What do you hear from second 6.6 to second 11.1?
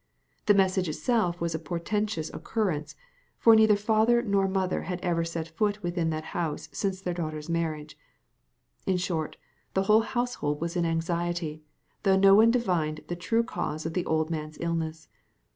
since their daughter's marriage. In short, the whole household was in